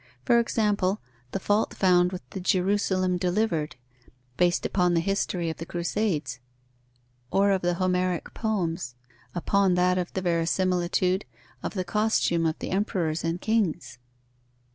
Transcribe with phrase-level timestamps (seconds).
[0.25, 0.99] For example,
[1.31, 3.75] the fault found with the Jerusalem Delivered,
[4.35, 6.39] based upon the history of the Crusades,
[7.29, 8.95] or of the Homeric poems,
[9.35, 11.25] upon that of the verisimilitude
[11.61, 13.99] of the costume of the emperors and kings?